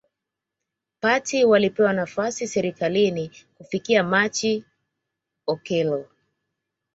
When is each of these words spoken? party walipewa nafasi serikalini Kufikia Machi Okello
party 1.01 1.45
walipewa 1.45 1.93
nafasi 1.93 2.47
serikalini 2.47 3.31
Kufikia 3.57 4.03
Machi 4.03 4.63
Okello 5.47 6.05